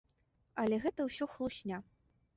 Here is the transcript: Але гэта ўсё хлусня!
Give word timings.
Але 0.63 0.79
гэта 0.85 1.07
ўсё 1.09 1.29
хлусня! 1.37 1.77